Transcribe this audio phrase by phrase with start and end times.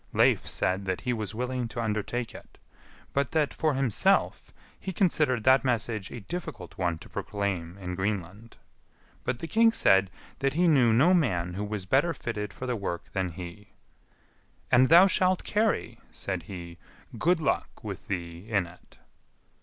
[0.13, 2.57] Leif said that he was willing to undertake it,
[3.13, 8.57] but that, for himself, he considered that message a difficult one to proclaim in Greenland.
[9.25, 10.09] But the king said
[10.39, 13.73] that he knew no man who was better fitted for the work than he.
[14.71, 16.79] "And thou shalt carry," said he,
[17.19, 18.97] "good luck with thee in it."